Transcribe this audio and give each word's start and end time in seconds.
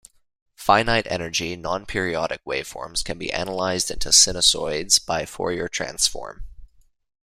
Finite-energy 0.55 1.55
non-periodic 1.55 2.43
waveforms 2.43 3.05
can 3.05 3.19
be 3.19 3.31
analyzed 3.31 3.91
into 3.91 4.09
sinusoids 4.09 4.97
by 4.99 5.21
the 5.21 5.27
Fourier 5.27 5.67
transform. 5.67 6.43